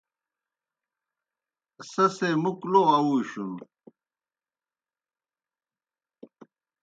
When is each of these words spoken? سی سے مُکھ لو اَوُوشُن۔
سی 1.89 2.05
سے 2.17 2.29
مُکھ 2.43 2.65
لو 2.71 2.81
اَوُوشُن۔ 2.95 3.51